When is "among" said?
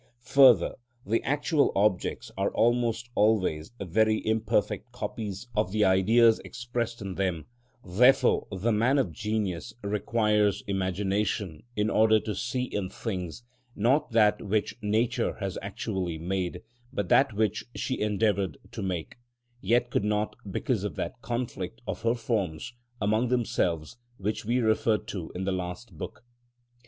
22.99-23.27